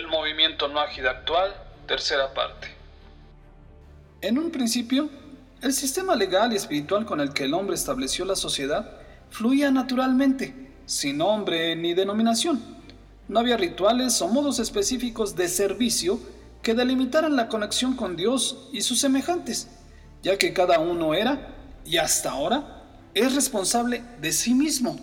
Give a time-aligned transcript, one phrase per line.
[0.00, 1.52] El movimiento Noágida actual,
[1.86, 2.68] tercera parte.
[4.22, 5.10] En un principio,
[5.60, 8.92] el sistema legal y espiritual con el que el hombre estableció la sociedad
[9.28, 12.62] fluía naturalmente, sin nombre ni denominación.
[13.28, 16.18] No había rituales o modos específicos de servicio
[16.62, 19.68] que delimitaran la conexión con Dios y sus semejantes,
[20.22, 21.54] ya que cada uno era,
[21.84, 24.98] y hasta ahora, es responsable de sí mismo.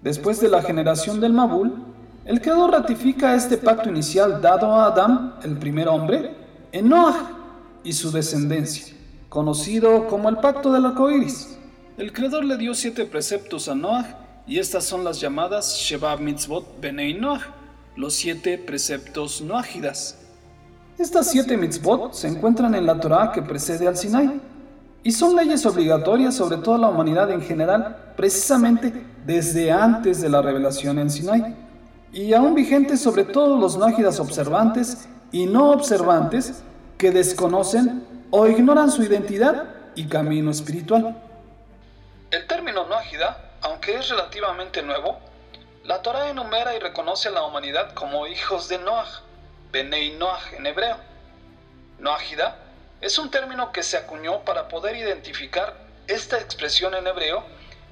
[0.00, 1.90] Después de la generación del Mabul,
[2.30, 6.32] el Creador ratifica este pacto inicial dado a Adán, el primer hombre,
[6.70, 7.28] en Noah
[7.82, 8.94] y su descendencia,
[9.28, 11.58] conocido como el pacto del arco iris.
[11.98, 16.80] El Creador le dio siete preceptos a Noah y estas son las llamadas Shebab Mitzvot
[16.80, 17.40] Benei Noah,
[17.96, 20.16] los siete preceptos noágidas.
[20.98, 24.40] Estas siete mitzvot se encuentran en la Torah que precede al Sinai
[25.02, 28.92] y son leyes obligatorias sobre toda la humanidad en general, precisamente
[29.26, 31.69] desde antes de la revelación en Sinai,
[32.12, 36.62] y aún vigentes sobre todos los nágidas observantes y no observantes
[36.98, 41.16] que desconocen o ignoran su identidad y camino espiritual.
[42.30, 45.18] El término nágida, aunque es relativamente nuevo,
[45.84, 49.22] la Torah enumera y reconoce a la humanidad como hijos de Noah
[49.72, 50.96] Benei Noach en hebreo.
[51.98, 52.56] Noágida
[53.00, 55.74] es un término que se acuñó para poder identificar
[56.06, 57.44] esta expresión en hebreo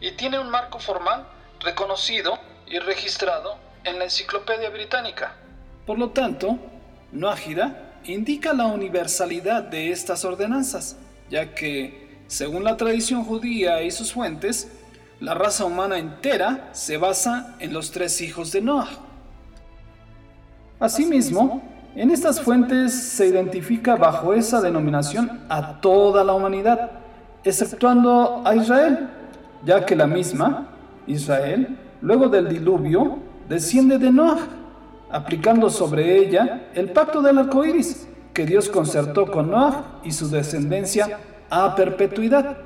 [0.00, 1.26] y tiene un marco formal
[1.60, 5.34] reconocido y registrado en la Enciclopedia Británica.
[5.86, 6.58] Por lo tanto,
[7.12, 10.96] Noágida indica la universalidad de estas ordenanzas,
[11.30, 14.70] ya que, según la tradición judía y sus fuentes,
[15.20, 18.88] la raza humana entera se basa en los tres hijos de Noah.
[20.80, 21.62] Asimismo,
[21.94, 26.90] en estas fuentes se identifica bajo esa denominación a toda la humanidad,
[27.44, 29.08] exceptuando a Israel,
[29.64, 30.68] ya que la misma,
[31.06, 34.48] Israel, luego del diluvio, desciende de Noah,
[35.10, 40.28] aplicando sobre ella el pacto del arco iris que Dios concertó con Noah y su
[40.28, 42.56] descendencia a perpetuidad.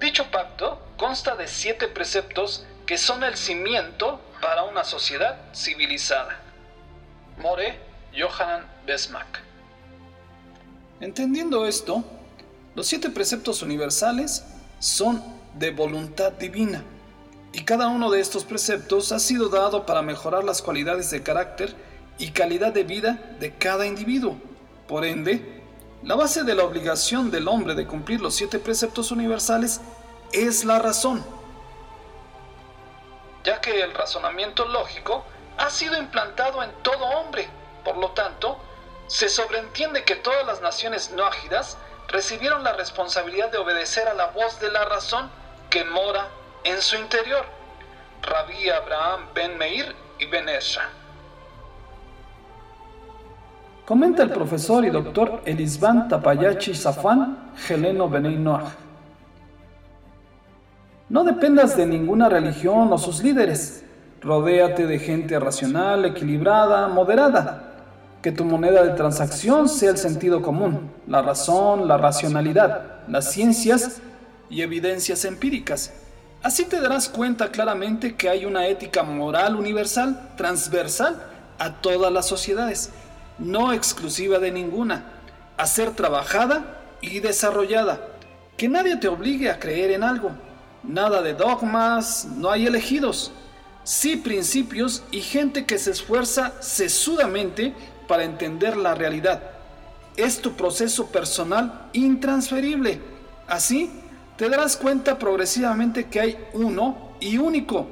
[0.00, 6.40] Dicho pacto consta de siete preceptos que son el cimiento para una sociedad civilizada.
[7.38, 7.78] More
[8.18, 9.40] Johann Besmack.
[11.00, 12.04] Entendiendo esto,
[12.74, 14.44] los siete preceptos universales
[14.78, 15.22] son
[15.54, 16.82] de voluntad divina,
[17.52, 21.74] y cada uno de estos preceptos ha sido dado para mejorar las cualidades de carácter
[22.18, 24.36] y calidad de vida de cada individuo.
[24.86, 25.62] Por ende,
[26.02, 29.80] la base de la obligación del hombre de cumplir los siete preceptos universales
[30.32, 31.24] es la razón
[33.44, 35.24] ya que el razonamiento lógico
[35.58, 37.48] ha sido implantado en todo hombre.
[37.84, 38.58] Por lo tanto,
[39.06, 41.76] se sobreentiende que todas las naciones no ágidas
[42.08, 45.30] recibieron la responsabilidad de obedecer a la voz de la razón
[45.70, 46.28] que mora
[46.64, 47.44] en su interior.
[48.22, 50.88] Rabí Abraham Ben Meir y Ben Ezra.
[53.86, 58.36] Comenta el profesor y doctor Elisban Tapayachi Safan, Heleno Benei.
[61.08, 63.84] No dependas de ninguna religión o sus líderes.
[64.20, 67.64] Rodéate de gente racional, equilibrada, moderada.
[68.22, 74.00] Que tu moneda de transacción sea el sentido común, la razón, la racionalidad, las ciencias
[74.50, 75.99] y evidencias empíricas.
[76.42, 81.22] Así te darás cuenta claramente que hay una ética moral universal, transversal
[81.58, 82.90] a todas las sociedades,
[83.38, 85.04] no exclusiva de ninguna,
[85.56, 88.00] a ser trabajada y desarrollada.
[88.56, 90.32] Que nadie te obligue a creer en algo,
[90.82, 93.32] Nada de dogmas, no hay elegidos.
[93.84, 97.74] Sí principios y gente que se esfuerza sesudamente
[98.08, 99.42] para entender la realidad.
[100.16, 103.00] Es tu proceso personal intransferible.
[103.46, 103.90] Así,
[104.40, 107.86] te darás cuenta progresivamente que hay uno y único.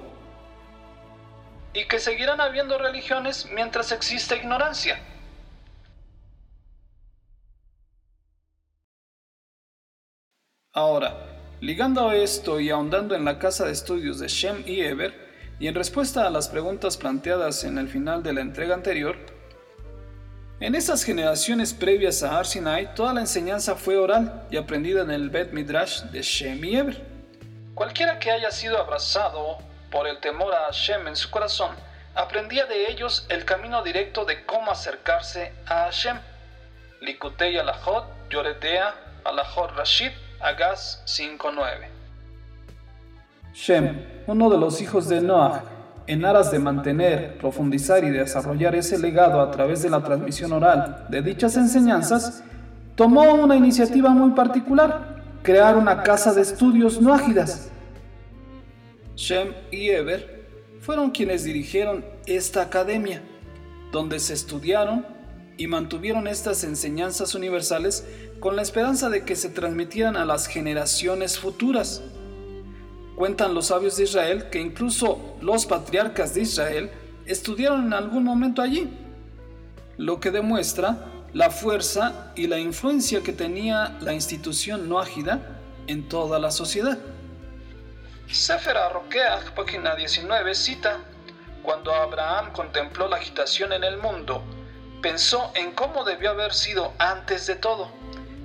[1.75, 4.99] Y que seguirán habiendo religiones mientras exista ignorancia.
[10.73, 15.13] Ahora, Ligando a esto y ahondando en la casa de estudios de Shem y Eber,
[15.59, 19.17] y en respuesta a las preguntas planteadas en el final de la entrega anterior,
[20.61, 25.31] en esas generaciones previas a Arsinai, toda la enseñanza fue oral y aprendida en el
[25.31, 27.01] Bet Midrash de Shem y Eber.
[27.75, 29.59] Cualquiera que haya sido abrazado
[29.91, 31.71] por el temor a Hashem en su corazón,
[32.17, 36.19] aprendía de ellos el camino directo de cómo acercarse a Hashem.
[37.03, 38.95] Likutei Alajot, Yoredea,
[39.25, 40.11] Alajot Rashid,
[40.41, 41.87] Agas 5.9.
[43.55, 45.63] Shem, uno de los hijos de Noah,
[46.09, 51.07] en aras de mantener, profundizar y desarrollar ese legado a través de la transmisión oral
[51.11, 52.43] de dichas enseñanzas,
[52.95, 57.71] tomó una iniciativa muy particular, crear una casa de estudios noágidas.
[59.17, 60.47] Shem y Eber
[60.81, 63.21] fueron quienes dirigieron esta academia,
[63.93, 65.05] donde se estudiaron
[65.59, 68.07] y mantuvieron estas enseñanzas universales
[68.41, 72.03] con la esperanza de que se transmitieran a las generaciones futuras.
[73.19, 76.89] Cuentan los sabios de Israel que incluso los patriarcas de Israel
[77.27, 78.89] estudiaron en algún momento allí,
[79.97, 80.99] lo que demuestra
[81.33, 85.41] la fuerza y la influencia que tenía la institución noágida
[85.89, 86.97] en toda la sociedad.
[88.31, 90.99] Sefer Roqueach, página 19, cita,
[91.65, 94.45] Cuando Abraham contempló la agitación en el mundo,
[95.03, 97.91] pensó en cómo debió haber sido antes de todo.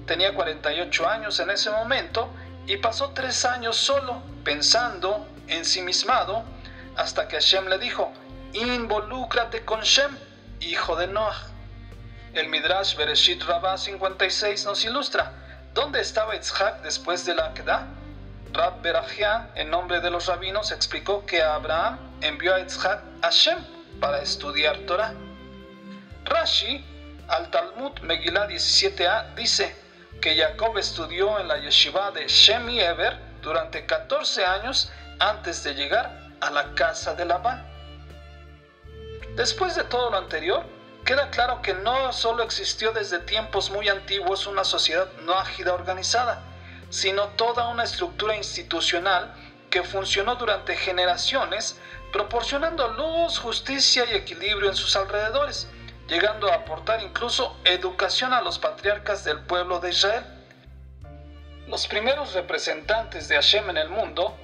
[0.08, 2.28] Tenía 48 años en ese momento
[2.66, 6.44] y pasó tres años solo, pensando, ensimismado,
[6.96, 8.12] hasta que Hashem le dijo,
[8.54, 10.18] involúcrate con Shem,
[10.62, 11.48] hijo de Noah.
[12.34, 15.34] El Midrash Bereshit Rabbah 56 nos ilustra,
[15.74, 17.88] ¿dónde estaba Yitzhak después de la Kedah?
[18.54, 23.58] Rab Berajian, en nombre de los rabinos, explicó que Abraham envió a Yitzhak a Shem
[24.00, 25.14] para estudiar Torah.
[26.26, 26.84] Rashi,
[27.28, 29.83] al Talmud Megillah 17a, dice
[30.24, 34.90] que Jacob estudió en la yeshiva de Shem y Eber durante 14 años
[35.20, 37.62] antes de llegar a la casa de Labán.
[39.36, 40.64] Después de todo lo anterior,
[41.04, 46.40] queda claro que no solo existió desde tiempos muy antiguos una sociedad no ágida organizada,
[46.90, 49.30] sino toda una estructura institucional
[49.70, 51.76] que funcionó durante generaciones,
[52.14, 55.68] proporcionando luz, justicia y equilibrio en sus alrededores,
[56.08, 60.24] llegando a aportar incluso educación a los patriarcas del pueblo de Israel.
[61.68, 64.36] Los primeros representantes de Hashem en el mundo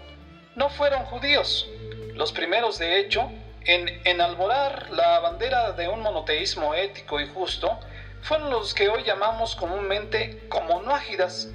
[0.55, 1.67] no fueron judíos.
[2.15, 3.29] Los primeros, de hecho,
[3.65, 7.79] en enalborar la bandera de un monoteísmo ético y justo,
[8.21, 11.49] fueron los que hoy llamamos comúnmente como noágidas.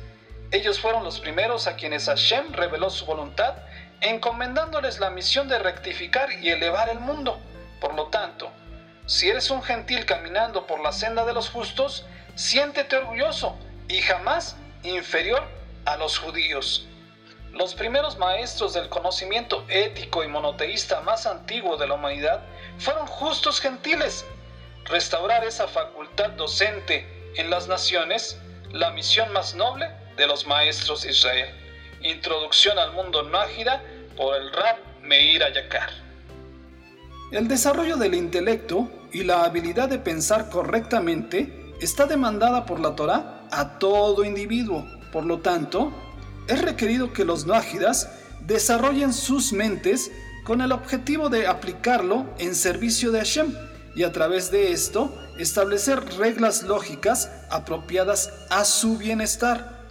[0.51, 3.55] Ellos fueron los primeros a quienes Hashem reveló su voluntad,
[4.01, 7.39] encomendándoles la misión de rectificar y elevar el mundo.
[7.81, 8.51] Por lo tanto,
[9.07, 13.57] si eres un gentil caminando por la senda de los justos, siéntete orgulloso
[13.89, 15.43] y jamás inferior
[15.85, 16.87] a los judíos.
[17.53, 22.41] Los primeros maestros del conocimiento ético y monoteísta más antiguo de la humanidad
[22.79, 24.25] fueron justos gentiles.
[24.87, 27.07] Restaurar esa facultad docente
[27.37, 28.39] en las naciones,
[28.73, 31.55] la misión más noble de los maestros de Israel.
[32.01, 33.83] Introducción al mundo nájida
[34.17, 36.04] por el Rab Meir Ayakar.
[37.31, 43.47] El desarrollo del intelecto y la habilidad de pensar correctamente está demandada por la Torah
[43.51, 44.87] a todo individuo.
[45.13, 45.93] Por lo tanto,
[46.49, 48.11] es requerido que los nájidas
[48.47, 50.11] desarrollen sus mentes
[50.45, 53.55] con el objetivo de aplicarlo en servicio de Hashem
[53.97, 59.85] y a través de esto establecer reglas lógicas apropiadas a su bienestar.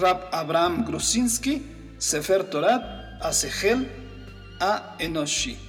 [0.00, 1.62] Rab Abraham Grusinski,
[1.98, 3.90] Sefer Torah, Asegel,
[4.60, 4.96] A.
[4.98, 5.65] Enoshi.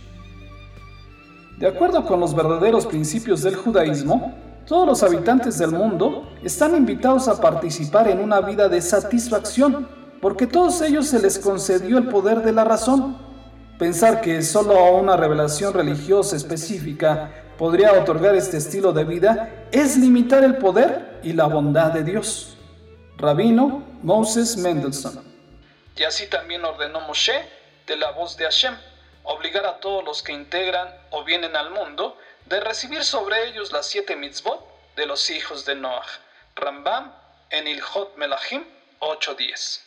[1.58, 4.36] De acuerdo con los verdaderos principios del judaísmo,
[4.68, 9.90] todos los habitantes del mundo están invitados a participar en una vida de satisfacción,
[10.22, 13.18] porque a todos ellos se les concedió el poder de la razón.
[13.80, 20.44] Pensar que solo una revelación religiosa específica podría otorgar este estilo de vida es limitar
[20.44, 22.56] el poder y la bondad de Dios.
[23.18, 25.24] Rabino Moses Mendelssohn.
[25.96, 27.34] Y así también ordenó Moshe
[27.88, 28.76] de la voz de Hashem
[29.28, 33.86] obligar a todos los que integran o vienen al mundo de recibir sobre ellos las
[33.86, 34.60] siete mitzvot
[34.96, 36.08] de los hijos de Noah.
[36.56, 37.14] Rambam
[37.50, 38.66] en Ilhot Melahim
[39.00, 39.87] 8.10.